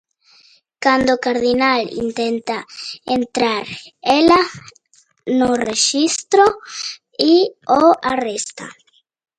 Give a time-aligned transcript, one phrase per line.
[0.81, 2.65] Cuando Cardinal intenta
[3.05, 3.67] entrar,
[4.01, 4.39] ella
[5.25, 6.43] lo registra
[7.15, 8.75] y lo arresta.